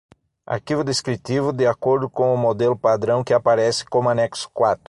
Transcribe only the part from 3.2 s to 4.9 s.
que aparece como anexo quatro.